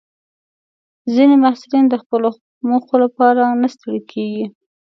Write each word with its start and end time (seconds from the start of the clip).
ځینې 1.13 1.35
محصلین 1.43 1.85
د 1.89 1.95
خپلو 2.03 2.29
موخو 2.67 2.95
لپاره 3.03 3.43
نه 3.61 3.67
ستړي 3.73 4.01
کېږي. 4.11 4.45